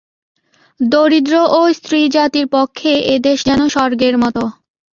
দরিদ্র 0.79 1.33
ও 1.51 1.69
স্ত্রীজাতির 1.77 2.47
পক্ষে 2.55 2.91
এদেশ 3.15 3.37
যেন 3.47 3.61
স্বর্গের 3.73 4.15
মত। 4.23 4.37